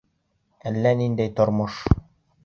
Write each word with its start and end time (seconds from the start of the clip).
Әллә 0.69 0.93
ниндәй 1.01 1.31
тормош... 1.39 1.77